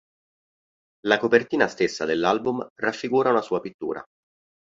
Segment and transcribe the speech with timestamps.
[1.05, 4.03] La copertina stessa dell'album raffigura una sua pittura.